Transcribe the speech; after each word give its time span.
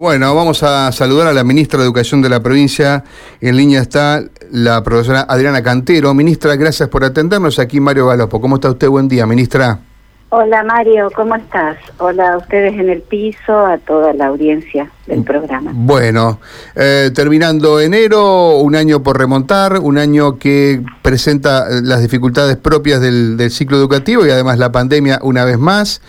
Bueno, 0.00 0.32
vamos 0.32 0.62
a 0.62 0.92
saludar 0.92 1.26
a 1.26 1.32
la 1.32 1.42
ministra 1.42 1.80
de 1.80 1.84
Educación 1.84 2.22
de 2.22 2.28
la 2.28 2.40
provincia. 2.40 3.02
En 3.40 3.56
línea 3.56 3.80
está 3.80 4.22
la 4.52 4.80
profesora 4.84 5.26
Adriana 5.28 5.60
Cantero. 5.60 6.14
Ministra, 6.14 6.54
gracias 6.54 6.88
por 6.88 7.02
atendernos. 7.02 7.58
Aquí 7.58 7.80
Mario 7.80 8.06
Galopo. 8.06 8.40
¿Cómo 8.40 8.54
está 8.54 8.70
usted? 8.70 8.88
Buen 8.88 9.08
día, 9.08 9.26
ministra. 9.26 9.80
Hola 10.28 10.62
Mario, 10.62 11.10
¿cómo 11.16 11.34
estás? 11.34 11.78
Hola 11.98 12.34
a 12.34 12.36
ustedes 12.36 12.74
en 12.74 12.90
el 12.90 13.00
piso, 13.02 13.58
a 13.58 13.78
toda 13.78 14.12
la 14.12 14.26
audiencia 14.26 14.88
del 15.08 15.24
programa. 15.24 15.72
Bueno, 15.74 16.38
eh, 16.76 17.10
terminando 17.12 17.80
enero, 17.80 18.58
un 18.58 18.76
año 18.76 19.02
por 19.02 19.18
remontar, 19.18 19.80
un 19.80 19.98
año 19.98 20.38
que 20.38 20.80
presenta 21.02 21.66
las 21.82 22.02
dificultades 22.02 22.56
propias 22.56 23.00
del, 23.00 23.36
del 23.36 23.50
ciclo 23.50 23.76
educativo 23.76 24.24
y 24.24 24.30
además 24.30 24.58
la 24.60 24.70
pandemia 24.70 25.18
una 25.22 25.44
vez 25.44 25.58
más. 25.58 26.00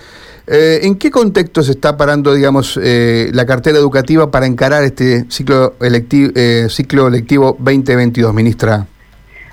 Eh, 0.51 0.79
¿En 0.81 0.97
qué 0.97 1.11
contexto 1.11 1.61
se 1.61 1.73
está 1.73 1.95
parando, 1.95 2.33
digamos, 2.33 2.79
eh, 2.81 3.29
la 3.33 3.45
cartera 3.45 3.77
educativa 3.77 4.31
para 4.31 4.47
encarar 4.47 4.83
este 4.83 5.29
ciclo 5.29 5.75
electivo, 5.79 6.31
eh, 6.35 6.65
ciclo 6.69 7.07
electivo 7.07 7.55
2022, 7.59 8.33
ministra? 8.33 8.87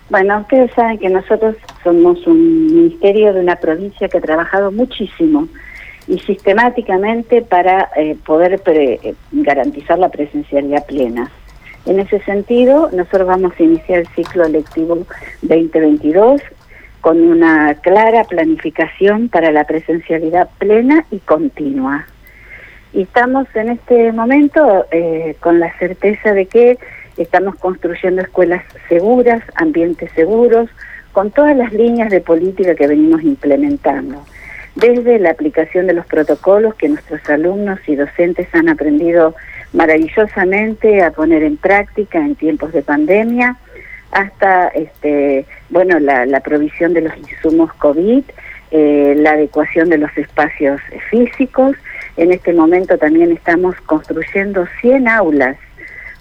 Bueno, 0.09 0.41
ustedes 0.41 0.71
saben 0.73 0.97
que 0.97 1.11
nosotros 1.11 1.55
somos 1.85 2.27
un 2.27 2.69
ministerio 2.69 3.35
de 3.35 3.41
una 3.41 3.57
provincia 3.57 4.09
que 4.09 4.17
ha 4.17 4.21
trabajado 4.23 4.73
muchísimo 4.73 5.49
y 6.09 6.19
sistemáticamente 6.21 7.43
para 7.43 7.91
poder 8.25 8.63
garantizar 9.33 9.99
la 9.99 10.09
presencialidad 10.09 10.87
plena. 10.87 11.31
En 11.85 12.01
ese 12.01 12.21
sentido, 12.21 12.89
nosotros 12.93 13.27
vamos 13.27 13.53
a 13.59 13.63
iniciar 13.63 13.99
el 13.99 14.09
ciclo 14.15 14.47
electivo 14.47 15.07
2022 15.43 16.41
con 17.07 17.23
una 17.23 17.73
clara 17.83 18.25
planificación 18.25 19.29
para 19.29 19.53
la 19.53 19.63
presencialidad 19.63 20.49
plena 20.59 21.05
y 21.13 21.21
continua. 21.21 22.05
Y 22.93 23.03
estamos 23.03 23.47
en 23.55 23.69
este 23.69 24.11
momento 24.11 24.87
eh, 24.91 25.37
con 25.39 25.61
la 25.61 25.73
certeza 25.79 26.33
de 26.33 26.47
que 26.47 26.81
estamos 27.17 27.55
construyendo 27.61 28.23
escuelas 28.23 28.65
seguras, 28.89 29.41
ambientes 29.55 30.11
seguros, 30.17 30.69
con 31.13 31.31
todas 31.31 31.57
las 31.57 31.73
líneas 31.73 32.11
de 32.11 32.21
política 32.21 32.75
que 32.75 32.89
venimos 32.89 33.23
implementando. 33.23 34.25
Desde 34.75 35.21
la 35.21 35.31
aplicación 35.31 35.87
de 35.87 35.93
los 35.93 36.07
protocolos 36.07 36.75
que 36.75 36.89
nuestros 36.89 37.21
alumnos 37.31 37.79
y 37.87 37.95
docentes 37.95 38.53
han 38.53 38.69
aprendido 38.69 39.37
maravillosamente 39.73 41.05
a 41.05 41.13
poner 41.13 41.45
en 41.45 41.57
práctica 41.57 42.19
en 42.19 42.35
tiempos 42.35 42.73
de 42.73 42.83
pandemia, 42.83 43.59
hasta 44.13 44.69
este 44.69 45.47
bueno 45.71 45.99
la, 45.99 46.41
provisión 46.41 46.95
de 46.95 47.03
los 47.03 47.17
insumos 47.17 47.73
COVID, 47.75 48.23
eh, 48.71 49.15
la 49.17 49.33
adecuación 49.33 49.89
de 49.89 49.99
los 49.99 50.17
espacios 50.17 50.81
físicos. 51.11 51.77
En 52.17 52.33
este 52.33 52.53
momento 52.53 52.97
también 52.99 53.33
estamos 53.33 53.77
construyendo 53.83 54.67
100 54.81 55.09
aulas 55.09 55.57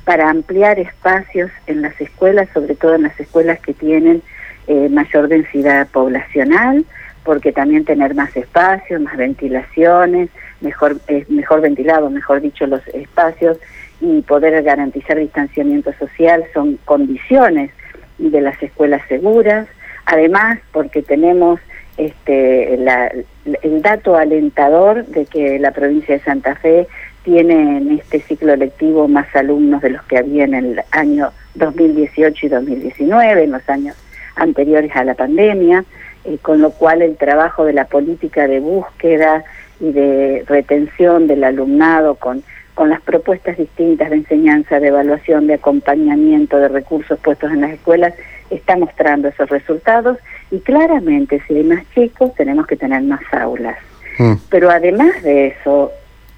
para 0.03 0.29
ampliar 0.29 0.79
espacios 0.79 1.51
en 1.67 1.81
las 1.81 1.99
escuelas, 1.99 2.47
sobre 2.53 2.75
todo 2.75 2.95
en 2.95 3.03
las 3.03 3.19
escuelas 3.19 3.59
que 3.59 3.73
tienen 3.73 4.21
eh, 4.67 4.89
mayor 4.89 5.27
densidad 5.27 5.87
poblacional, 5.87 6.85
porque 7.23 7.51
también 7.51 7.85
tener 7.85 8.13
más 8.13 8.35
espacios, 8.35 9.01
más 9.01 9.17
ventilaciones, 9.17 10.29
mejor, 10.65 10.97
eh, 11.07 11.25
mejor 11.29 11.61
ventilado, 11.61 12.09
mejor 12.09 12.41
dicho, 12.41 12.67
los 12.67 12.85
espacios 12.89 13.57
y 14.01 14.21
poder 14.23 14.61
garantizar 14.63 15.17
distanciamiento 15.17 15.93
social 15.93 16.43
son 16.53 16.77
condiciones 16.83 17.71
de 18.17 18.41
las 18.41 18.61
escuelas 18.61 19.01
seguras, 19.07 19.67
además 20.05 20.59
porque 20.73 21.01
tenemos 21.01 21.59
este, 21.97 22.73
el 22.73 23.81
dato 23.81 24.17
alentador 24.17 25.05
de 25.05 25.25
que 25.25 25.59
la 25.59 25.71
provincia 25.71 26.15
de 26.15 26.23
Santa 26.23 26.55
Fe 26.55 26.87
tiene 27.23 27.77
en 27.77 27.91
este 27.91 28.19
ciclo 28.21 28.55
lectivo 28.55 29.07
más 29.07 29.33
alumnos 29.35 29.81
de 29.81 29.91
los 29.91 30.03
que 30.03 30.17
había 30.17 30.43
en 30.43 30.53
el 30.53 30.81
año 30.91 31.31
2018 31.55 32.45
y 32.45 32.49
2019, 32.49 33.43
en 33.43 33.51
los 33.51 33.67
años 33.69 33.95
anteriores 34.35 34.95
a 34.95 35.03
la 35.03 35.15
pandemia, 35.15 35.85
eh, 36.25 36.37
con 36.41 36.61
lo 36.61 36.71
cual 36.71 37.01
el 37.01 37.15
trabajo 37.17 37.65
de 37.65 37.73
la 37.73 37.85
política 37.85 38.47
de 38.47 38.59
búsqueda 38.59 39.43
y 39.79 39.91
de 39.91 40.43
retención 40.47 41.27
del 41.27 41.43
alumnado 41.43 42.15
con 42.15 42.43
con 42.75 42.89
las 42.89 43.01
propuestas 43.01 43.57
distintas 43.57 44.09
de 44.09 44.17
enseñanza, 44.17 44.79
de 44.79 44.89
evaluación, 44.89 45.47
de 45.47 45.55
acompañamiento, 45.55 46.59
de 46.59 46.67
recursos 46.67 47.17
puestos 47.19 47.51
en 47.51 47.61
las 47.61 47.71
escuelas, 47.71 48.13
está 48.49 48.75
mostrando 48.75 49.29
esos 49.29 49.49
resultados 49.49 50.17
y 50.51 50.59
claramente 50.59 51.41
si 51.47 51.55
hay 51.55 51.63
más 51.63 51.83
chicos 51.95 52.35
tenemos 52.35 52.67
que 52.67 52.75
tener 52.75 53.01
más 53.01 53.21
aulas. 53.31 53.77
Mm. 54.19 54.33
Pero 54.49 54.69
además 54.69 55.23
de 55.23 55.47
eso, 55.47 55.91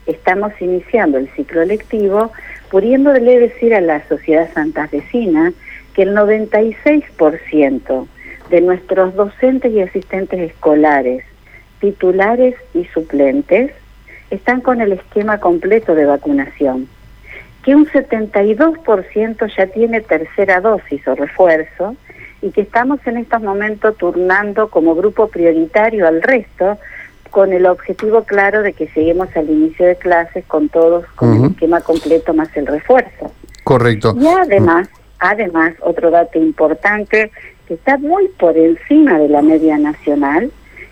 estamos 0.06 0.54
iniciando 0.62 1.18
el 1.18 1.28
ciclo 1.30 1.66
lectivo 1.66 2.32
pudiéndole 2.70 3.40
decir 3.40 3.74
a 3.74 3.82
la 3.82 4.08
sociedad 4.08 4.48
santafesina 4.54 5.54
que 5.96 6.04
el 6.04 6.16
96% 6.16 8.08
de 8.52 8.62
nuestros 8.62 9.16
docentes 9.16 9.74
y 9.74 9.82
asistentes 9.82 10.40
escolares, 10.52 11.24
titulares 11.80 12.56
y 12.74 12.86
suplentes, 12.86 13.72
están 14.30 14.62
con 14.62 14.82
el 14.82 14.94
esquema 14.94 15.40
completo 15.40 15.96
de 15.96 16.06
vacunación, 16.06 16.88
que 17.64 17.76
un 17.76 17.86
72% 17.86 19.56
ya 19.56 19.68
tiene 19.68 20.02
tercera 20.02 20.62
dosis 20.62 21.08
o 21.08 21.16
refuerzo 21.16 21.96
y 22.42 22.52
que 22.52 22.62
estamos 22.62 23.00
en 23.06 23.18
estos 23.18 23.42
momentos 23.42 23.98
turnando 23.98 24.70
como 24.70 24.96
grupo 24.96 25.28
prioritario 25.28 26.08
al 26.08 26.22
resto 26.22 26.78
con 27.30 27.52
el 27.52 27.66
objetivo 27.66 28.24
claro 28.24 28.62
de 28.62 28.74
que 28.74 28.90
lleguemos 28.96 29.30
al 29.36 29.50
inicio 29.50 29.86
de 29.86 29.96
clases 29.96 30.46
con 30.46 30.70
todos 30.70 31.06
con 31.16 31.36
el 31.36 31.52
esquema 31.52 31.82
completo 31.82 32.34
más 32.34 32.56
el 32.56 32.68
refuerzo. 32.68 33.32
Correcto. 33.64 34.16
Y 34.18 34.28
además, 34.28 34.88
además, 35.20 35.74
otro 35.82 36.10
dato 36.10 36.40
importante 36.40 37.32
que 37.68 37.74
está 37.74 37.98
muy 37.98 38.30
por 38.40 38.58
encima 38.58 39.20
de 39.20 39.28
la 39.28 39.42
media 39.42 39.78
nacional 39.78 40.52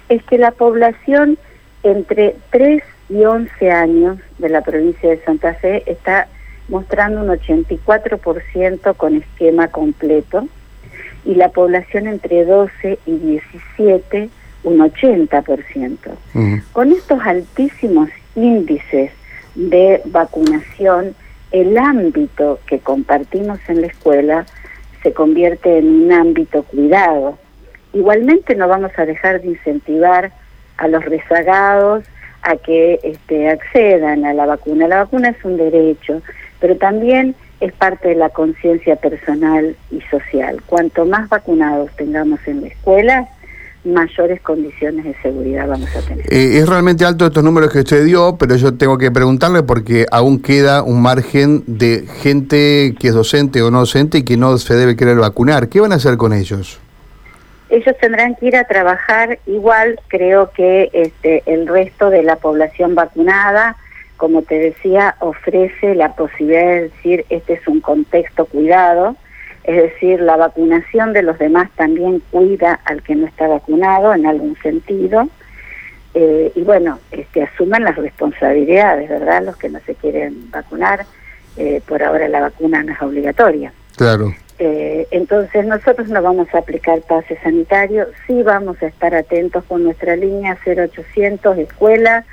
es 0.09 0.23
que 0.23 0.37
la 0.37 0.51
población 0.51 1.37
entre 1.83 2.35
3 2.51 2.83
y 3.09 3.25
11 3.25 3.71
años 3.71 4.17
de 4.39 4.49
la 4.49 4.61
provincia 4.61 5.09
de 5.09 5.23
Santa 5.23 5.53
Fe 5.55 5.83
está 5.85 6.27
mostrando 6.67 7.21
un 7.21 7.27
84% 7.27 8.95
con 8.95 9.15
esquema 9.17 9.67
completo 9.67 10.47
y 11.23 11.35
la 11.35 11.49
población 11.49 12.07
entre 12.07 12.45
12 12.45 12.99
y 13.05 13.17
17 13.17 14.29
un 14.63 14.79
80%. 14.79 15.97
Con 16.73 16.91
estos 16.91 17.21
altísimos 17.21 18.09
índices 18.35 19.11
de 19.53 20.01
vacunación, 20.05 21.15
el 21.51 21.77
ámbito 21.77 22.59
que 22.67 22.79
compartimos 22.79 23.59
en 23.67 23.81
la 23.81 23.87
escuela 23.87 24.45
se 25.03 25.13
convierte 25.13 25.77
en 25.77 26.05
un 26.05 26.11
ámbito 26.11 26.63
cuidado. 26.63 27.37
Igualmente 27.95 28.55
no 28.55 28.67
vamos 28.67 28.91
a 28.97 29.05
dejar 29.05 29.41
de 29.41 29.47
incentivar 29.47 30.33
a 30.77 30.87
los 30.89 31.05
rezagados 31.05 32.03
a 32.41 32.57
que 32.57 32.99
este, 33.03 33.49
accedan 33.49 34.25
a 34.25 34.33
la 34.33 34.45
vacuna. 34.45 34.89
La 34.89 34.97
vacuna 34.97 35.29
es 35.29 35.45
un 35.45 35.55
derecho, 35.55 36.21
pero 36.59 36.75
también 36.75 37.35
es 37.61 37.71
parte 37.71 38.09
de 38.09 38.15
la 38.15 38.29
conciencia 38.29 38.97
personal 38.97 39.77
y 39.91 40.01
social. 40.11 40.61
Cuanto 40.65 41.05
más 41.05 41.29
vacunados 41.29 41.89
tengamos 41.95 42.41
en 42.47 42.61
la 42.61 42.67
escuela, 42.67 43.29
mayores 43.85 44.41
condiciones 44.41 45.05
de 45.05 45.15
seguridad 45.21 45.65
vamos 45.65 45.89
a 45.95 46.01
tener. 46.01 46.25
Eh, 46.33 46.57
es 46.57 46.67
realmente 46.67 47.05
alto 47.05 47.25
estos 47.25 47.45
números 47.45 47.71
que 47.71 47.79
usted 47.79 48.03
dio, 48.03 48.35
pero 48.37 48.57
yo 48.57 48.73
tengo 48.73 48.97
que 48.97 49.09
preguntarle 49.09 49.63
porque 49.63 50.05
aún 50.11 50.41
queda 50.41 50.83
un 50.83 51.01
margen 51.01 51.63
de 51.65 52.05
gente 52.21 52.93
que 52.99 53.07
es 53.07 53.13
docente 53.13 53.61
o 53.61 53.71
no 53.71 53.79
docente 53.79 54.17
y 54.17 54.23
que 54.23 54.35
no 54.35 54.57
se 54.57 54.75
debe 54.75 54.97
querer 54.97 55.15
vacunar. 55.15 55.69
¿Qué 55.69 55.79
van 55.79 55.93
a 55.93 55.95
hacer 55.95 56.17
con 56.17 56.33
ellos? 56.33 56.81
Ellos 57.69 57.95
tendrán 57.99 58.35
que 58.35 58.47
ir 58.47 58.55
a 58.55 58.65
trabajar 58.65 59.39
igual, 59.45 59.99
creo 60.07 60.51
que 60.51 60.89
este, 60.93 61.43
el 61.45 61.67
resto 61.67 62.09
de 62.09 62.23
la 62.23 62.35
población 62.35 62.95
vacunada, 62.95 63.75
como 64.17 64.43
te 64.43 64.59
decía, 64.59 65.15
ofrece 65.19 65.95
la 65.95 66.15
posibilidad 66.15 66.61
de 66.61 66.81
decir, 66.83 67.25
este 67.29 67.53
es 67.53 67.67
un 67.67 67.81
contexto 67.81 68.45
cuidado, 68.45 69.15
es 69.63 69.77
decir, 69.77 70.21
la 70.21 70.37
vacunación 70.37 71.11
de 71.13 71.23
los 71.23 71.39
demás 71.39 71.69
también 71.75 72.21
cuida 72.31 72.79
al 72.85 73.01
que 73.01 73.15
no 73.15 73.25
está 73.25 73.47
vacunado 73.47 74.13
en 74.13 74.27
algún 74.27 74.55
sentido. 74.61 75.27
Eh, 76.13 76.51
y 76.55 76.61
bueno, 76.61 76.99
este, 77.11 77.43
asuman 77.43 77.83
las 77.83 77.95
responsabilidades, 77.95 79.09
¿verdad? 79.09 79.43
Los 79.43 79.57
que 79.57 79.69
no 79.69 79.79
se 79.85 79.95
quieren 79.95 80.51
vacunar, 80.51 81.05
eh, 81.57 81.81
por 81.87 82.03
ahora 82.03 82.29
la 82.29 82.41
vacuna 82.41 82.83
no 82.83 82.93
es 82.93 83.01
obligatoria. 83.01 83.73
Claro. 83.97 84.33
Eh, 84.57 85.07
entonces 85.11 85.65
nosotros 85.65 86.07
no 86.07 86.21
vamos 86.21 86.47
a 86.53 86.59
aplicar 86.59 87.01
pase 87.01 87.37
sanitario, 87.43 88.07
sí 88.25 88.41
vamos 88.41 88.81
a 88.81 88.87
estar 88.87 89.13
atentos 89.13 89.63
con 89.65 89.83
nuestra 89.83 90.15
línea 90.15 90.57
0800 90.65 91.57
escuela 91.57 92.25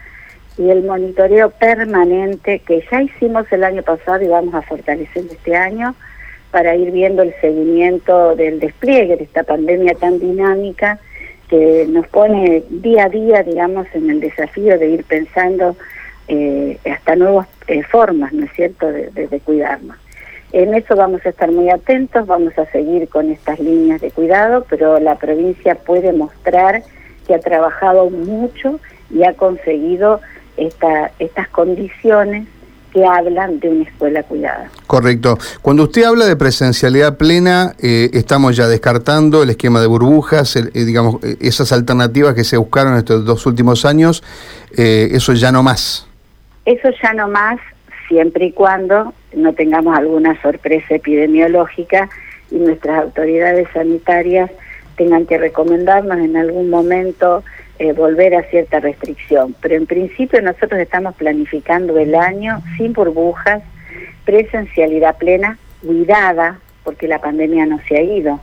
y 0.57 0.71
el 0.71 0.85
monitoreo 0.85 1.51
permanente 1.51 2.61
que 2.61 2.85
ya 2.91 3.03
hicimos 3.03 3.51
el 3.51 3.65
año 3.65 3.83
pasado 3.83 4.23
y 4.23 4.29
vamos 4.29 4.55
a 4.55 4.63
fortalecer 4.63 5.25
este 5.31 5.57
año 5.57 5.97
para 6.53 6.77
ir 6.77 6.93
viendo 6.93 7.23
el 7.23 7.35
seguimiento 7.41 8.37
del 8.37 8.61
despliegue 8.61 9.17
de 9.17 9.25
esta 9.25 9.43
pandemia 9.43 9.95
tan 9.95 10.21
dinámica 10.21 11.01
que 11.49 11.87
nos 11.89 12.07
pone 12.09 12.63
día 12.69 13.05
a 13.05 13.09
día, 13.09 13.43
digamos, 13.43 13.87
en 13.95 14.11
el 14.11 14.21
desafío 14.21 14.79
de 14.79 14.89
ir 14.89 15.05
pensando 15.05 15.77
eh, 16.29 16.79
hasta 16.91 17.17
nuevos 17.17 17.47
eh, 17.67 17.83
formas, 17.83 18.33
¿no 18.33 18.45
es 18.45 18.53
cierto?, 18.53 18.87
de, 18.91 19.41
cuidarnos. 19.45 19.97
En 20.53 20.75
eso 20.75 20.95
vamos 20.97 21.25
a 21.25 21.31
estar 21.31 21.51
muy 21.51 21.71
atentos, 21.71 22.27
vamos 22.27 22.57
a 22.59 22.67
seguir 22.67 23.09
con 23.09 23.31
estas 23.31 23.59
líneas 23.59 24.01
de 24.01 24.11
cuidado, 24.11 24.67
pero 24.69 25.01
la 25.01 25.17
provincia 25.17 25.75
puede 25.77 26.13
mostrar 26.13 26.83
que 27.27 27.35
ha 27.35 27.41
trabajado 27.41 28.11
mucho 28.11 28.79
y 29.11 29.25
ha 29.25 29.33
conseguido 29.35 30.21
esta, 30.57 31.11
estas 31.19 31.49
condiciones 31.49 32.47
que 32.93 33.05
hablan 33.07 33.59
de 33.61 33.69
una 33.71 33.85
escuela 33.85 34.23
cuidada. 34.23 34.71
Correcto. 34.87 35.39
Cuando 35.63 35.85
usted 35.85 36.05
habla 36.05 36.27
de 36.27 36.37
presencialidad 36.37 37.17
plena, 37.17 37.75
eh, 37.81 38.11
estamos 38.13 38.55
ya 38.55 38.69
descartando 38.69 39.43
el 39.43 39.51
esquema 39.51 39.81
de 39.81 39.87
burbujas, 39.87 40.57
eh, 40.57 40.71
digamos, 40.75 41.23
eh, 41.25 41.37
esas 41.41 41.73
alternativas 41.73 42.35
que 42.35 42.45
se 42.45 42.59
buscaron 42.59 42.97
estos 42.97 43.25
dos 43.25 43.47
últimos 43.47 43.85
años, 43.87 44.23
eso 44.77 45.33
ya 45.33 45.53
no 45.53 45.63
más. 45.63 46.07
Eso 46.65 46.89
ya 47.03 47.13
no 47.15 47.29
más, 47.29 47.59
siempre 48.13 48.45
y 48.45 48.53
cuando 48.53 49.15
no 49.33 49.55
tengamos 49.55 49.97
alguna 49.97 50.39
sorpresa 50.43 50.97
epidemiológica 50.97 52.11
y 52.51 52.57
nuestras 52.57 53.05
autoridades 53.05 53.67
sanitarias 53.73 54.51
tengan 54.97 55.25
que 55.25 55.39
recomendarnos 55.39 56.19
en 56.19 56.37
algún 56.37 56.69
momento 56.69 57.43
eh, 57.79 57.95
volver 57.95 58.35
a 58.35 58.43
cierta 58.43 58.81
restricción. 58.81 59.57
Pero 59.63 59.77
en 59.77 59.87
principio 59.87 60.43
nosotros 60.43 60.79
estamos 60.79 61.15
planificando 61.15 61.99
el 61.99 62.15
año 62.15 62.63
sin 62.77 62.93
burbujas, 62.93 63.63
presencialidad 64.27 65.17
plena, 65.17 65.57
cuidada, 65.83 66.59
porque 66.85 67.09
la 67.09 67.19
pandemia 67.19 67.65
no 67.65 67.81
se 67.89 67.97
ha 67.97 68.03
ido, 68.03 68.41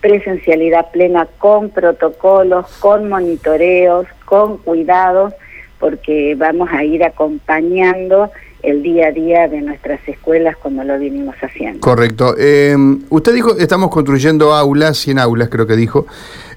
presencialidad 0.00 0.92
plena 0.92 1.26
con 1.38 1.70
protocolos, 1.70 2.68
con 2.78 3.08
monitoreos, 3.08 4.06
con 4.24 4.58
cuidados, 4.58 5.34
porque 5.80 6.36
vamos 6.36 6.68
a 6.72 6.84
ir 6.84 7.02
acompañando 7.02 8.30
el 8.62 8.82
día 8.82 9.08
a 9.08 9.12
día 9.12 9.48
de 9.48 9.60
nuestras 9.60 10.00
escuelas 10.08 10.56
como 10.56 10.82
lo 10.82 10.98
vinimos 10.98 11.36
haciendo. 11.40 11.80
Correcto. 11.80 12.34
Eh, 12.36 12.76
usted 13.08 13.34
dijo, 13.34 13.56
estamos 13.56 13.90
construyendo 13.90 14.52
aulas, 14.52 14.98
100 14.98 15.18
aulas 15.18 15.48
creo 15.48 15.66
que 15.66 15.76
dijo. 15.76 16.06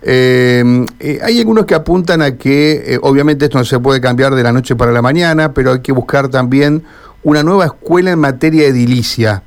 Eh, 0.01 0.63
eh, 0.99 1.19
hay 1.21 1.39
algunos 1.39 1.65
que 1.65 1.75
apuntan 1.75 2.21
a 2.21 2.37
que 2.37 2.97
obviamente 3.01 3.45
esto 3.45 3.59
no 3.59 3.65
se 3.65 3.79
puede 3.79 4.01
cambiar 4.01 4.33
de 4.33 4.43
la 4.43 4.51
noche 4.51 4.75
para 4.75 4.91
la 4.91 5.01
mañana, 5.01 5.53
pero 5.53 5.73
hay 5.73 5.81
que 5.81 5.91
buscar 5.91 6.29
también 6.29 6.83
una 7.23 7.43
nueva 7.43 7.65
escuela 7.65 8.11
en 8.11 8.19
materia 8.19 8.65
edilicia. 8.65 9.43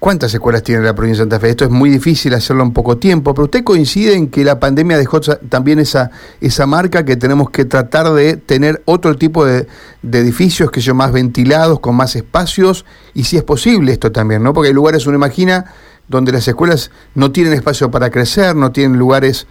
¿Cuántas 0.00 0.32
escuelas 0.32 0.62
tiene 0.62 0.82
la 0.82 0.94
provincia 0.94 1.26
de 1.26 1.30
Santa 1.30 1.40
Fe? 1.40 1.50
Esto 1.50 1.66
es 1.66 1.70
muy 1.70 1.90
difícil 1.90 2.32
hacerlo 2.32 2.62
en 2.62 2.72
poco 2.72 2.96
tiempo, 2.96 3.34
pero 3.34 3.44
usted 3.44 3.62
coincide 3.62 4.14
en 4.14 4.30
que 4.30 4.44
la 4.44 4.58
pandemia 4.58 4.96
dejó 4.96 5.20
también 5.20 5.78
esa, 5.78 6.10
esa 6.40 6.66
marca 6.66 7.04
que 7.04 7.16
tenemos 7.16 7.50
que 7.50 7.66
tratar 7.66 8.08
de 8.14 8.38
tener 8.38 8.80
otro 8.86 9.16
tipo 9.16 9.44
de, 9.44 9.66
edificios 10.02 10.70
que 10.70 10.80
son 10.80 10.96
más 10.96 11.12
ventilados, 11.12 11.80
con 11.80 11.96
más 11.96 12.16
espacios, 12.16 12.86
y 13.12 13.24
si 13.24 13.36
es 13.36 13.42
posible 13.42 13.92
esto 13.92 14.10
también, 14.10 14.42
¿no? 14.42 14.54
Porque 14.54 14.68
hay 14.68 14.74
lugares, 14.74 15.06
uno 15.06 15.18
imagina, 15.18 15.66
donde 16.08 16.32
las 16.32 16.48
escuelas 16.48 16.90
no 17.14 17.30
tienen 17.30 17.52
espacio 17.52 17.90
para 17.90 18.08
crecer, 18.08 18.56
no 18.56 18.72
tienen 18.72 18.98
lugares 18.98 19.46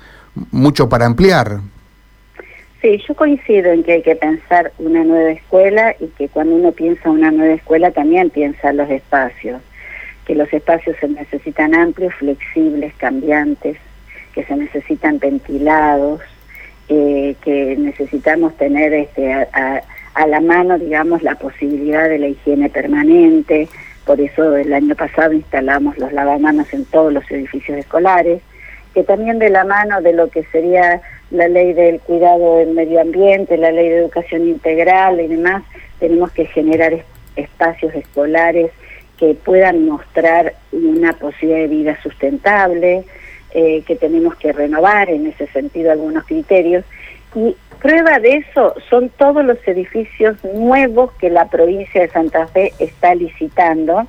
mucho 0.49 0.89
para 0.89 1.05
ampliar. 1.05 1.59
Sí, 2.81 2.99
yo 3.07 3.13
coincido 3.13 3.71
en 3.71 3.83
que 3.83 3.91
hay 3.91 4.01
que 4.01 4.15
pensar 4.15 4.71
una 4.79 5.03
nueva 5.03 5.29
escuela 5.29 5.95
y 5.99 6.07
que 6.07 6.27
cuando 6.27 6.55
uno 6.55 6.71
piensa 6.71 7.11
una 7.11 7.29
nueva 7.29 7.53
escuela 7.53 7.91
también 7.91 8.31
piensa 8.31 8.73
los 8.73 8.89
espacios 8.89 9.61
que 10.29 10.35
los 10.35 10.53
espacios 10.53 10.95
se 10.99 11.07
necesitan 11.07 11.73
amplios, 11.73 12.13
flexibles, 12.13 12.93
cambiantes, 12.97 13.77
que 14.35 14.43
se 14.43 14.55
necesitan 14.55 15.17
ventilados, 15.17 16.21
eh, 16.87 17.35
que 17.41 17.75
necesitamos 17.75 18.55
tener 18.55 18.93
este, 18.93 19.33
a, 19.33 19.81
la 20.27 20.39
mano, 20.39 20.77
digamos, 20.77 21.23
la 21.23 21.33
posibilidad 21.33 22.07
de 22.07 22.19
la 22.19 22.27
higiene 22.27 22.69
permanente. 22.69 23.69
Por 24.05 24.21
eso 24.21 24.55
el 24.55 24.71
año 24.71 24.93
pasado 24.93 25.33
instalamos 25.33 25.97
los 25.97 26.13
lavamanos 26.13 26.71
en 26.75 26.85
todos 26.85 27.11
los 27.11 27.23
edificios 27.31 27.79
escolares, 27.79 28.43
que 28.93 29.03
también 29.03 29.39
de 29.39 29.49
la 29.49 29.63
mano 29.63 29.99
de 29.99 30.13
lo 30.13 30.29
que 30.29 30.43
sería 30.51 31.01
la 31.31 31.47
ley 31.47 31.73
del 31.73 32.01
cuidado 32.01 32.57
del 32.57 32.75
medio 32.75 33.01
ambiente, 33.01 33.57
la 33.57 33.71
ley 33.71 33.89
de 33.89 33.97
educación 33.97 34.47
integral 34.47 35.19
y 35.21 35.25
demás, 35.25 35.63
tenemos 35.99 36.31
que 36.33 36.45
generar 36.45 37.03
espacios 37.35 37.95
escolares 37.95 38.69
que 39.19 39.35
puedan 39.35 39.85
mostrar 39.85 40.53
una 40.71 41.11
posibilidad 41.13 41.59
de 41.59 41.67
vida 41.67 42.01
sustentable, 42.01 43.03
eh, 43.51 43.83
que 43.85 43.95
tenemos 43.97 44.35
que 44.37 44.53
renovar 44.53 45.09
en 45.09 45.27
ese 45.27 45.47
sentido 45.47 45.91
algunos 45.91 46.23
criterios. 46.25 46.85
Y 47.35 47.55
prueba 47.81 48.19
de 48.19 48.37
eso 48.37 48.75
son 48.89 49.09
todos 49.09 49.43
los 49.43 49.57
edificios 49.67 50.41
nuevos 50.43 51.11
que 51.13 51.29
la 51.29 51.49
provincia 51.49 52.01
de 52.01 52.07
Santa 52.07 52.47
Fe 52.47 52.71
está 52.79 53.13
licitando 53.13 54.07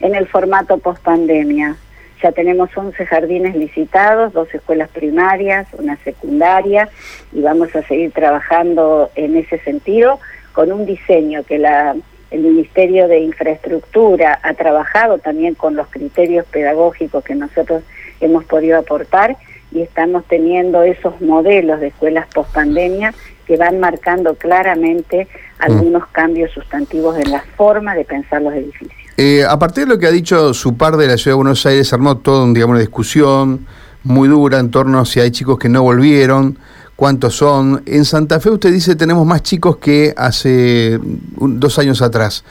en 0.00 0.14
el 0.14 0.26
formato 0.26 0.78
post 0.78 1.02
pandemia. 1.02 1.76
Ya 2.22 2.32
tenemos 2.32 2.70
11 2.74 3.04
jardines 3.04 3.54
licitados, 3.56 4.32
dos 4.32 4.52
escuelas 4.54 4.88
primarias, 4.88 5.68
una 5.74 5.96
secundaria, 5.98 6.88
y 7.30 7.42
vamos 7.42 7.76
a 7.76 7.82
seguir 7.82 8.10
trabajando 8.12 9.10
en 9.16 9.36
ese 9.36 9.58
sentido 9.58 10.18
con 10.54 10.72
un 10.72 10.86
diseño 10.86 11.44
que 11.44 11.58
la 11.58 11.94
el 12.30 12.40
Ministerio 12.40 13.08
de 13.08 13.20
Infraestructura 13.20 14.38
ha 14.42 14.54
trabajado 14.54 15.18
también 15.18 15.54
con 15.54 15.76
los 15.76 15.86
criterios 15.88 16.44
pedagógicos 16.46 17.24
que 17.24 17.34
nosotros 17.34 17.82
hemos 18.20 18.44
podido 18.44 18.78
aportar 18.78 19.36
y 19.72 19.82
estamos 19.82 20.24
teniendo 20.26 20.82
esos 20.82 21.20
modelos 21.20 21.80
de 21.80 21.88
escuelas 21.88 22.26
post 22.34 22.52
pandemia 22.52 23.14
que 23.46 23.56
van 23.56 23.78
marcando 23.78 24.34
claramente 24.34 25.28
algunos 25.58 26.02
mm. 26.02 26.12
cambios 26.12 26.50
sustantivos 26.52 27.16
en 27.18 27.30
la 27.30 27.42
forma 27.56 27.94
de 27.94 28.04
pensar 28.04 28.42
los 28.42 28.54
edificios. 28.54 28.92
Eh, 29.16 29.44
a 29.48 29.58
partir 29.58 29.84
de 29.86 29.94
lo 29.94 29.98
que 29.98 30.06
ha 30.06 30.10
dicho 30.10 30.52
su 30.52 30.76
par 30.76 30.96
de 30.96 31.06
la 31.06 31.16
Ciudad 31.16 31.32
de 31.32 31.36
Buenos 31.36 31.64
Aires, 31.64 31.92
armó 31.92 32.18
todo, 32.18 32.46
digamos, 32.52 32.74
una 32.74 32.80
discusión 32.80 33.66
muy 34.02 34.28
dura 34.28 34.58
en 34.58 34.70
torno 34.70 35.00
a 35.00 35.06
si 35.06 35.20
hay 35.20 35.30
chicos 35.30 35.58
que 35.58 35.68
no 35.68 35.82
volvieron, 35.82 36.58
cuántos 36.96 37.36
son. 37.36 37.82
En 37.86 38.04
Santa 38.04 38.40
Fe 38.40 38.50
usted 38.50 38.72
dice 38.72 38.96
tenemos 38.96 39.24
más 39.26 39.42
chicos 39.42 39.76
que 39.76 40.12
hace 40.16 40.98
dos 41.00 41.78
años 41.78 42.02
atrás. 42.02 42.44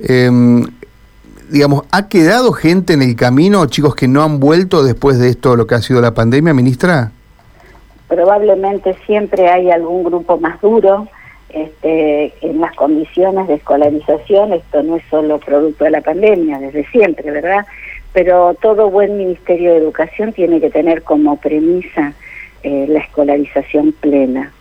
Em, 0.00 0.66
digamos, 1.50 1.84
¿ha 1.92 2.08
quedado 2.08 2.52
gente 2.52 2.94
en 2.94 3.02
el 3.02 3.14
camino, 3.14 3.66
chicos 3.66 3.94
que 3.94 4.08
no 4.08 4.22
han 4.22 4.40
vuelto 4.40 4.82
después 4.82 5.18
de 5.18 5.28
esto, 5.28 5.56
lo 5.56 5.66
que 5.66 5.74
ha 5.74 5.82
sido 5.82 6.00
la 6.00 6.14
pandemia, 6.14 6.54
ministra? 6.54 7.12
Probablemente 8.08 8.96
siempre 9.06 9.48
hay 9.48 9.70
algún 9.70 10.02
grupo 10.04 10.38
más 10.38 10.60
duro. 10.60 11.06
Este, 11.50 12.32
en 12.42 12.60
las 12.60 12.72
condiciones 12.76 13.48
de 13.48 13.54
escolarización, 13.54 14.52
esto 14.52 14.84
no 14.84 14.96
es 14.96 15.02
solo 15.10 15.38
producto 15.38 15.82
de 15.82 15.90
la 15.90 16.00
pandemia, 16.00 16.60
desde 16.60 16.86
siempre, 16.90 17.28
¿verdad? 17.28 17.66
Pero 18.12 18.54
todo 18.62 18.88
buen 18.88 19.16
Ministerio 19.16 19.72
de 19.72 19.78
Educación 19.78 20.32
tiene 20.32 20.60
que 20.60 20.70
tener 20.70 21.02
como 21.02 21.40
premisa 21.40 22.14
eh, 22.62 22.86
la 22.88 23.00
escolarización 23.00 23.92
plena. 23.92 24.52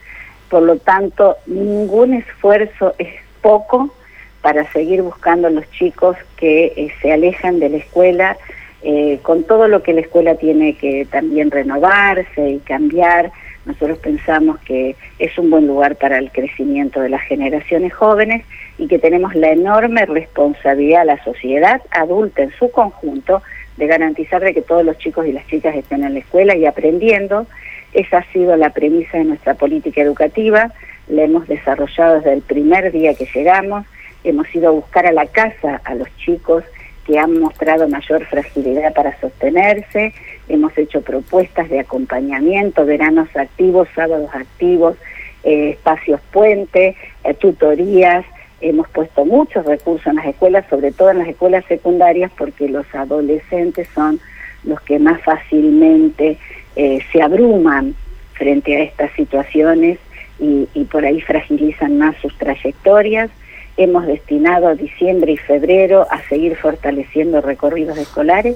Por 0.49 0.63
lo 0.63 0.77
tanto, 0.77 1.37
ningún 1.45 2.13
esfuerzo 2.13 2.95
es 2.97 3.13
poco 3.41 3.93
para 4.41 4.69
seguir 4.71 5.01
buscando 5.01 5.47
a 5.47 5.51
los 5.51 5.69
chicos 5.71 6.17
que 6.37 6.65
eh, 6.75 6.91
se 7.01 7.11
alejan 7.11 7.59
de 7.59 7.69
la 7.69 7.77
escuela, 7.77 8.37
eh, 8.81 9.19
con 9.21 9.43
todo 9.43 9.67
lo 9.67 9.83
que 9.83 9.93
la 9.93 10.01
escuela 10.01 10.35
tiene 10.35 10.75
que 10.75 11.05
también 11.11 11.51
renovarse 11.51 12.49
y 12.49 12.59
cambiar. 12.59 13.31
Nosotros 13.65 13.97
pensamos 13.99 14.59
que 14.61 14.95
es 15.19 15.37
un 15.37 15.49
buen 15.49 15.67
lugar 15.67 15.97
para 15.97 16.17
el 16.17 16.31
crecimiento 16.31 17.01
de 17.01 17.09
las 17.09 17.21
generaciones 17.23 17.93
jóvenes 17.93 18.45
y 18.77 18.87
que 18.87 18.97
tenemos 18.97 19.35
la 19.35 19.51
enorme 19.51 20.05
responsabilidad, 20.05 21.05
la 21.05 21.21
sociedad 21.23 21.81
adulta 21.91 22.43
en 22.43 22.51
su 22.51 22.71
conjunto, 22.71 23.43
de 23.75 23.87
garantizar 23.87 24.41
de 24.41 24.53
que 24.53 24.61
todos 24.61 24.83
los 24.83 24.97
chicos 24.97 25.27
y 25.27 25.31
las 25.31 25.45
chicas 25.47 25.75
estén 25.75 26.03
en 26.03 26.13
la 26.13 26.19
escuela 26.19 26.55
y 26.55 26.65
aprendiendo 26.65 27.45
esa 27.93 28.19
ha 28.19 28.31
sido 28.31 28.55
la 28.55 28.71
premisa 28.71 29.17
de 29.17 29.25
nuestra 29.25 29.55
política 29.55 30.01
educativa, 30.01 30.71
la 31.07 31.23
hemos 31.23 31.47
desarrollado 31.47 32.17
desde 32.17 32.33
el 32.33 32.41
primer 32.41 32.91
día 32.91 33.13
que 33.13 33.27
llegamos, 33.33 33.85
hemos 34.23 34.53
ido 34.53 34.69
a 34.69 34.71
buscar 34.71 35.05
a 35.05 35.11
la 35.11 35.25
casa 35.25 35.81
a 35.83 35.95
los 35.95 36.07
chicos 36.17 36.63
que 37.05 37.17
han 37.17 37.39
mostrado 37.39 37.87
mayor 37.87 38.25
fragilidad 38.25 38.93
para 38.93 39.19
sostenerse, 39.19 40.13
hemos 40.47 40.77
hecho 40.77 41.01
propuestas 41.01 41.69
de 41.69 41.79
acompañamiento, 41.79 42.85
veranos 42.85 43.29
activos, 43.35 43.87
sábados 43.95 44.29
activos, 44.33 44.95
eh, 45.43 45.71
espacios 45.71 46.21
puente, 46.31 46.95
eh, 47.23 47.33
tutorías, 47.33 48.25
hemos 48.61 48.87
puesto 48.89 49.25
muchos 49.25 49.65
recursos 49.65 50.05
en 50.07 50.17
las 50.17 50.27
escuelas, 50.27 50.65
sobre 50.69 50.91
todo 50.91 51.11
en 51.11 51.19
las 51.19 51.27
escuelas 51.27 51.65
secundarias, 51.65 52.31
porque 52.37 52.67
los 52.67 52.85
adolescentes 52.93 53.87
son 53.95 54.19
los 54.63 54.81
que 54.81 54.99
más 54.99 55.21
fácilmente 55.21 56.37
eh, 56.81 57.03
se 57.11 57.21
abruman 57.21 57.93
frente 58.35 58.77
a 58.77 58.83
estas 58.83 59.11
situaciones 59.11 59.99
y, 60.39 60.65
por 60.89 61.03
ahí 61.03 61.19
fragilizan 61.19 61.97
más 61.97 62.15
sus 62.21 62.33
trayectorias. 62.37 63.29
Hemos 63.75 64.07
destinado 64.07 64.73
diciembre 64.75 65.33
y 65.33 65.37
febrero 65.37 66.07
a 66.09 66.21
seguir 66.29 66.55
fortaleciendo 66.55 67.41
recorridos 67.41 67.97
escolares 67.97 68.55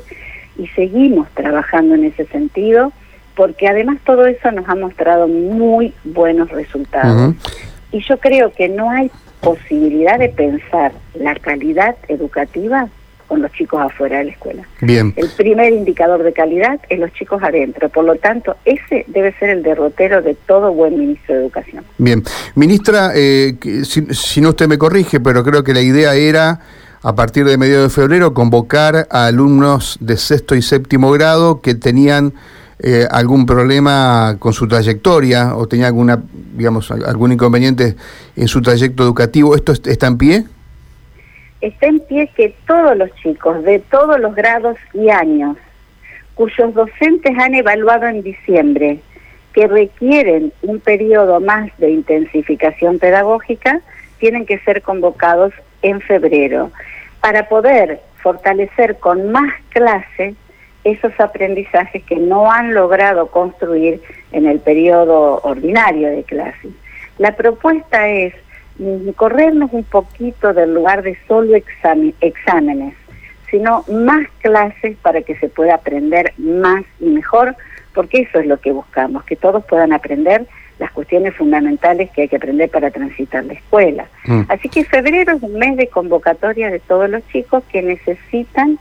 y 0.57 0.67
seguimos 0.67 1.27
trabajando 1.31 1.95
en 1.95 2.05
ese 2.05 2.25
sentido 2.27 2.93
porque 3.35 3.67
además 3.67 3.97
todo 4.05 4.25
eso 4.25 4.49
nos 4.53 4.69
ha 4.69 4.75
mostrado 4.75 5.27
muy 5.27 5.93
buenos 6.05 6.49
resultados. 6.49 7.35
Y 7.91 7.99
yo 8.07 8.19
creo 8.19 8.53
que 8.53 8.69
no 8.69 8.89
hay 8.89 9.11
posibilidad 9.41 10.17
de 10.17 10.29
pensar 10.29 10.93
la 11.13 11.35
calidad 11.35 11.97
educativa 12.07 12.87
con 13.33 13.41
los 13.41 13.51
chicos 13.53 13.81
afuera 13.81 14.19
de 14.19 14.25
la 14.25 14.31
escuela. 14.31 14.63
Bien. 14.81 15.11
El 15.15 15.27
primer 15.29 15.73
indicador 15.73 16.21
de 16.21 16.33
calidad 16.33 16.79
es 16.87 16.99
los 16.99 17.11
chicos 17.13 17.41
adentro. 17.41 17.89
Por 17.89 18.05
lo 18.05 18.15
tanto, 18.17 18.57
ese 18.63 19.05
debe 19.07 19.33
ser 19.39 19.49
el 19.49 19.63
derrotero 19.63 20.21
de 20.21 20.35
todo 20.35 20.71
buen 20.71 20.99
ministro 20.99 21.33
de 21.33 21.41
Educación. 21.41 21.83
Bien. 21.97 22.21
Ministra, 22.53 23.11
eh, 23.15 23.55
si, 23.83 24.39
no 24.39 24.49
usted 24.49 24.67
me 24.67 24.77
corrige, 24.77 25.19
pero 25.19 25.43
creo 25.43 25.63
que 25.63 25.73
la 25.73 25.81
idea 25.81 26.13
era, 26.13 26.59
a 27.01 27.15
partir 27.15 27.45
de 27.45 27.57
mediados 27.57 27.91
de 27.91 28.01
febrero, 28.01 28.35
convocar 28.35 29.07
a 29.09 29.25
alumnos 29.25 29.97
de 29.99 30.15
sexto 30.15 30.53
y 30.53 30.61
séptimo 30.61 31.09
grado 31.09 31.59
que 31.59 31.73
tenían 31.73 32.33
eh, 32.77 33.07
algún 33.09 33.47
problema 33.47 34.35
con 34.37 34.53
su 34.53 34.67
trayectoria 34.67 35.55
o 35.55 35.67
tenía 35.67 35.87
alguna, 35.87 36.21
digamos, 36.55 36.91
algún 36.91 37.31
inconveniente 37.31 37.95
en 38.35 38.47
su 38.47 38.61
trayecto 38.61 39.01
educativo. 39.01 39.55
¿Esto 39.55 39.71
está 39.71 40.05
en 40.05 40.17
pie? 40.19 40.45
Está 41.67 41.87
en 41.87 41.99
pie 42.01 42.27
que 42.35 42.53
todos 42.67 42.97
los 42.97 43.13
chicos 43.15 43.63
de 43.63 43.79
todos 43.79 44.19
los 44.19 44.35
grados 44.35 44.77
y 44.93 45.09
años, 45.09 45.57
cuyos 46.35 46.73
docentes 46.73 47.37
han 47.37 47.55
evaluado 47.55 48.07
en 48.07 48.21
diciembre 48.21 48.99
que 49.53 49.67
requieren 49.67 50.51
un 50.61 50.79
periodo 50.79 51.39
más 51.39 51.69
de 51.77 51.91
intensificación 51.91 52.99
pedagógica, 52.99 53.81
tienen 54.17 54.45
que 54.45 54.59
ser 54.59 54.81
convocados 54.81 55.53
en 55.81 56.01
febrero 56.01 56.71
para 57.21 57.47
poder 57.47 58.01
fortalecer 58.21 58.97
con 58.97 59.31
más 59.31 59.53
clases 59.69 60.35
esos 60.83 61.17
aprendizajes 61.17 62.03
que 62.03 62.17
no 62.17 62.51
han 62.51 62.73
logrado 62.73 63.27
construir 63.27 64.01
en 64.33 64.47
el 64.47 64.59
periodo 64.59 65.39
ordinario 65.43 66.09
de 66.09 66.23
clases. 66.23 66.71
La 67.19 67.35
propuesta 67.35 68.09
es 68.09 68.33
corrernos 69.15 69.71
un 69.71 69.83
poquito 69.83 70.53
del 70.53 70.73
lugar 70.73 71.03
de 71.03 71.17
solo 71.27 71.55
exámenes, 71.55 72.95
sino 73.49 73.83
más 73.87 74.27
clases 74.41 74.97
para 75.01 75.21
que 75.21 75.35
se 75.35 75.49
pueda 75.49 75.75
aprender 75.75 76.33
más 76.37 76.83
y 76.99 77.05
mejor, 77.05 77.55
porque 77.93 78.21
eso 78.21 78.39
es 78.39 78.47
lo 78.47 78.59
que 78.59 78.71
buscamos, 78.71 79.23
que 79.25 79.35
todos 79.35 79.63
puedan 79.65 79.93
aprender 79.93 80.47
las 80.79 80.91
cuestiones 80.91 81.35
fundamentales 81.35 82.09
que 82.11 82.23
hay 82.23 82.27
que 82.27 82.37
aprender 82.37 82.69
para 82.69 82.89
transitar 82.89 83.45
la 83.45 83.53
escuela. 83.53 84.07
Mm. 84.25 84.41
Así 84.49 84.69
que 84.69 84.83
febrero 84.83 85.33
es 85.33 85.43
un 85.43 85.53
mes 85.53 85.77
de 85.77 85.87
convocatoria 85.87 86.71
de 86.71 86.79
todos 86.79 87.09
los 87.09 87.25
chicos 87.27 87.63
que 87.71 87.81
necesitan 87.83 88.79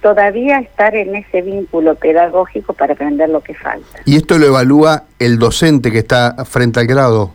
todavía 0.00 0.58
estar 0.58 0.94
en 0.94 1.14
ese 1.14 1.42
vínculo 1.42 1.94
pedagógico 1.94 2.74
para 2.74 2.94
aprender 2.94 3.28
lo 3.28 3.40
que 3.40 3.54
falta. 3.54 4.00
¿Y 4.04 4.16
esto 4.16 4.38
lo 4.38 4.46
evalúa 4.46 5.04
el 5.18 5.38
docente 5.38 5.90
que 5.90 5.98
está 5.98 6.44
frente 6.44 6.80
al 6.80 6.86
grado? 6.86 7.32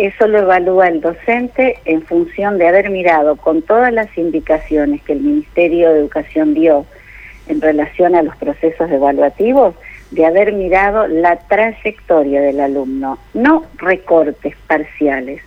Eso 0.00 0.26
lo 0.28 0.38
evalúa 0.38 0.88
el 0.88 1.02
docente 1.02 1.76
en 1.84 2.00
función 2.00 2.56
de 2.56 2.66
haber 2.66 2.88
mirado 2.88 3.36
con 3.36 3.60
todas 3.60 3.92
las 3.92 4.08
indicaciones 4.16 5.02
que 5.02 5.12
el 5.12 5.20
Ministerio 5.20 5.92
de 5.92 5.98
Educación 5.98 6.54
dio 6.54 6.86
en 7.48 7.60
relación 7.60 8.14
a 8.14 8.22
los 8.22 8.34
procesos 8.36 8.90
evaluativos, 8.90 9.74
de 10.10 10.24
haber 10.24 10.54
mirado 10.54 11.06
la 11.06 11.36
trayectoria 11.40 12.40
del 12.40 12.60
alumno, 12.60 13.18
no 13.34 13.66
recortes 13.76 14.56
parciales. 14.66 15.42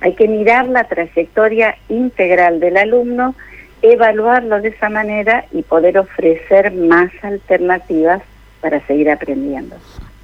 Hay 0.00 0.14
que 0.14 0.28
mirar 0.28 0.68
la 0.68 0.84
trayectoria 0.84 1.76
integral 1.88 2.60
del 2.60 2.76
alumno, 2.76 3.34
evaluarlo 3.82 4.60
de 4.60 4.68
esa 4.68 4.90
manera 4.90 5.46
y 5.50 5.62
poder 5.62 5.98
ofrecer 5.98 6.70
más 6.72 7.10
alternativas 7.22 8.22
para 8.60 8.78
seguir 8.86 9.10
aprendiendo. 9.10 9.74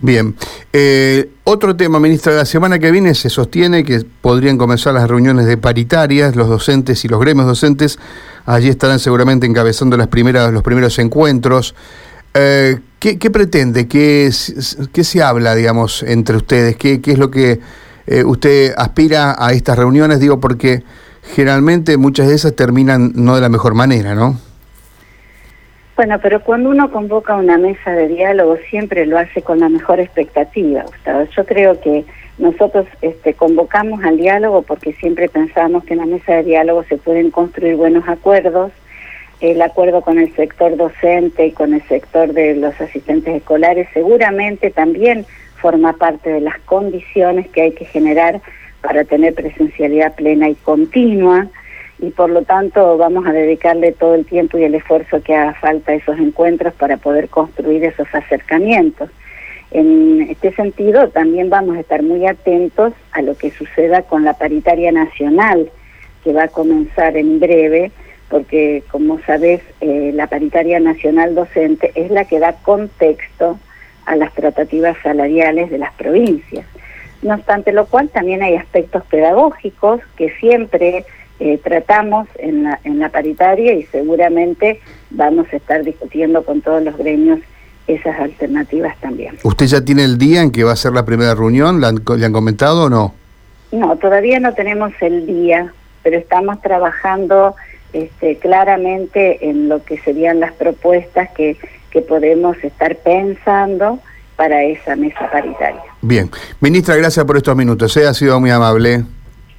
Bien. 0.00 0.34
Eh, 0.72 1.30
otro 1.44 1.76
tema, 1.76 2.00
ministra, 2.00 2.32
la 2.32 2.44
semana 2.44 2.78
que 2.78 2.90
viene 2.90 3.14
se 3.14 3.30
sostiene 3.30 3.84
que 3.84 4.04
podrían 4.20 4.58
comenzar 4.58 4.94
las 4.94 5.08
reuniones 5.08 5.46
de 5.46 5.56
paritarias, 5.56 6.36
los 6.36 6.48
docentes 6.48 7.04
y 7.04 7.08
los 7.08 7.20
gremios 7.20 7.46
docentes 7.46 7.98
allí 8.46 8.68
estarán 8.68 8.98
seguramente 8.98 9.46
encabezando 9.46 9.96
las 9.96 10.08
primeras, 10.08 10.52
los 10.52 10.62
primeros 10.62 10.98
encuentros. 10.98 11.74
Eh, 12.34 12.80
¿qué, 12.98 13.30
pretende? 13.30 13.86
¿Qué, 13.86 14.30
¿Qué, 14.92 15.04
se 15.04 15.22
habla, 15.22 15.54
digamos, 15.54 16.02
entre 16.02 16.36
ustedes? 16.36 16.76
¿Qué, 16.76 17.00
qué 17.00 17.12
es 17.12 17.18
lo 17.18 17.30
que 17.30 17.60
eh, 18.06 18.24
usted 18.24 18.74
aspira 18.76 19.36
a 19.38 19.52
estas 19.52 19.78
reuniones? 19.78 20.18
Digo, 20.18 20.40
porque 20.40 20.82
generalmente 21.34 21.96
muchas 21.96 22.28
de 22.28 22.34
esas 22.34 22.54
terminan 22.56 23.12
no 23.14 23.36
de 23.36 23.40
la 23.40 23.48
mejor 23.48 23.74
manera, 23.74 24.14
¿no? 24.14 24.38
Bueno, 25.96 26.18
pero 26.20 26.40
cuando 26.40 26.70
uno 26.70 26.90
convoca 26.90 27.36
una 27.36 27.56
mesa 27.56 27.92
de 27.92 28.08
diálogo 28.08 28.56
siempre 28.68 29.06
lo 29.06 29.16
hace 29.16 29.42
con 29.42 29.60
la 29.60 29.68
mejor 29.68 30.00
expectativa, 30.00 30.82
Gustavo. 30.82 31.24
Yo 31.36 31.46
creo 31.46 31.80
que 31.80 32.04
nosotros 32.36 32.86
este, 33.00 33.34
convocamos 33.34 34.02
al 34.02 34.16
diálogo 34.16 34.62
porque 34.62 34.92
siempre 34.94 35.28
pensamos 35.28 35.84
que 35.84 35.94
en 35.94 36.00
la 36.00 36.06
mesa 36.06 36.34
de 36.34 36.42
diálogo 36.42 36.82
se 36.84 36.96
pueden 36.96 37.30
construir 37.30 37.76
buenos 37.76 38.08
acuerdos. 38.08 38.72
El 39.40 39.62
acuerdo 39.62 40.00
con 40.00 40.18
el 40.18 40.34
sector 40.34 40.76
docente 40.76 41.46
y 41.46 41.52
con 41.52 41.74
el 41.74 41.82
sector 41.82 42.32
de 42.32 42.56
los 42.56 42.80
asistentes 42.80 43.36
escolares 43.36 43.88
seguramente 43.94 44.70
también 44.70 45.24
forma 45.60 45.92
parte 45.92 46.28
de 46.28 46.40
las 46.40 46.58
condiciones 46.60 47.48
que 47.50 47.62
hay 47.62 47.72
que 47.72 47.84
generar 47.84 48.40
para 48.80 49.04
tener 49.04 49.32
presencialidad 49.34 50.14
plena 50.16 50.48
y 50.48 50.56
continua 50.56 51.46
y 51.98 52.10
por 52.10 52.30
lo 52.30 52.42
tanto 52.42 52.96
vamos 52.96 53.26
a 53.26 53.32
dedicarle 53.32 53.92
todo 53.92 54.14
el 54.14 54.26
tiempo 54.26 54.58
y 54.58 54.64
el 54.64 54.74
esfuerzo 54.74 55.22
que 55.22 55.34
haga 55.34 55.54
falta 55.54 55.92
a 55.92 55.94
esos 55.94 56.18
encuentros 56.18 56.74
para 56.74 56.96
poder 56.96 57.28
construir 57.28 57.84
esos 57.84 58.12
acercamientos. 58.12 59.10
En 59.70 60.22
este 60.30 60.52
sentido, 60.52 61.08
también 61.08 61.50
vamos 61.50 61.76
a 61.76 61.80
estar 61.80 62.02
muy 62.02 62.26
atentos 62.26 62.92
a 63.12 63.22
lo 63.22 63.36
que 63.36 63.50
suceda 63.50 64.02
con 64.02 64.24
la 64.24 64.34
paritaria 64.34 64.92
nacional, 64.92 65.70
que 66.22 66.32
va 66.32 66.44
a 66.44 66.48
comenzar 66.48 67.16
en 67.16 67.40
breve, 67.40 67.90
porque 68.28 68.82
como 68.90 69.20
sabes, 69.20 69.60
eh, 69.80 70.12
la 70.14 70.26
paritaria 70.26 70.80
nacional 70.80 71.34
docente 71.34 71.92
es 71.94 72.10
la 72.10 72.24
que 72.24 72.38
da 72.38 72.52
contexto 72.62 73.58
a 74.06 74.16
las 74.16 74.32
tratativas 74.34 74.96
salariales 75.02 75.70
de 75.70 75.78
las 75.78 75.92
provincias. 75.94 76.66
No 77.22 77.34
obstante 77.34 77.72
lo 77.72 77.86
cual, 77.86 78.10
también 78.10 78.42
hay 78.42 78.56
aspectos 78.56 79.02
pedagógicos 79.06 80.00
que 80.16 80.30
siempre 80.40 81.04
eh, 81.40 81.58
tratamos 81.62 82.28
en 82.38 82.64
la, 82.64 82.80
en 82.84 82.98
la 82.98 83.08
paritaria 83.08 83.74
y 83.74 83.82
seguramente 83.84 84.80
vamos 85.10 85.46
a 85.52 85.56
estar 85.56 85.82
discutiendo 85.82 86.44
con 86.44 86.60
todos 86.60 86.82
los 86.82 86.96
gremios 86.96 87.40
esas 87.86 88.18
alternativas 88.18 88.96
también. 89.00 89.36
¿Usted 89.42 89.66
ya 89.66 89.84
tiene 89.84 90.04
el 90.04 90.16
día 90.16 90.42
en 90.42 90.50
que 90.50 90.64
va 90.64 90.72
a 90.72 90.76
ser 90.76 90.92
la 90.92 91.04
primera 91.04 91.34
reunión? 91.34 91.80
¿Le 91.80 91.86
han, 91.88 92.32
comentado 92.32 92.84
o 92.84 92.90
no? 92.90 93.14
No, 93.72 93.96
todavía 93.96 94.40
no 94.40 94.54
tenemos 94.54 94.92
el 95.00 95.26
día, 95.26 95.72
pero 96.02 96.16
estamos 96.16 96.60
trabajando 96.62 97.54
este, 97.92 98.38
claramente 98.38 99.48
en 99.50 99.68
lo 99.68 99.84
que 99.84 99.98
serían 99.98 100.40
las 100.40 100.52
propuestas 100.52 101.30
que, 101.32 101.58
que 101.90 102.00
podemos 102.00 102.56
estar 102.62 102.96
pensando 102.96 103.98
para 104.36 104.62
esa 104.64 104.96
mesa 104.96 105.30
paritaria. 105.30 105.82
Bien. 106.00 106.30
Ministra, 106.60 106.96
gracias 106.96 107.24
por 107.24 107.36
estos 107.36 107.56
minutos. 107.56 107.96
¿eh? 107.96 108.06
Ha 108.06 108.14
sido 108.14 108.40
muy 108.40 108.50
amable. 108.50 109.04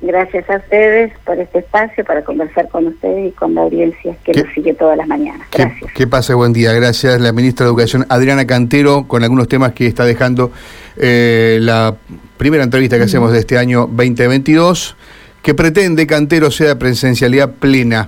Gracias 0.02 0.50
a 0.50 0.58
ustedes 0.58 1.14
por 1.26 1.40
este 1.40 1.60
espacio 1.60 2.04
para 2.04 2.24
conversar 2.24 2.68
con 2.68 2.88
ustedes 2.88 3.30
y 3.30 3.32
con 3.32 3.56
la 3.56 3.62
audiencia 3.62 4.16
que 4.24 4.34
nos 4.34 4.54
sigue 4.54 4.74
todas 4.74 4.98
las 4.98 5.08
mañanas. 5.08 5.48
Gracias. 5.52 5.92
Que, 5.94 6.06
pase 6.06 6.34
buen 6.34 6.52
día. 6.52 6.74
Gracias. 6.74 7.20
La 7.22 7.32
ministra 7.32 7.66
de 7.66 7.70
Educación, 7.70 8.06
Adriana 8.10 8.46
Cantero, 8.46 9.08
con 9.08 9.24
algunos 9.24 9.48
temas 9.48 9.72
que 9.74 9.88
está 9.88 10.04
dejando 10.04 10.52
eh, 10.98 11.60
la 11.62 11.96
primera 12.38 12.64
entrevista 12.64 12.98
que 12.98 13.04
hacemos 13.04 13.32
de 13.32 13.40
este 13.40 13.58
año 13.58 13.88
2022, 13.88 14.98
que 15.42 15.54
pretende 15.54 16.06
Cantero 16.06 16.52
sea 16.52 16.78
presencialidad 16.78 17.52
plena. 17.52 18.04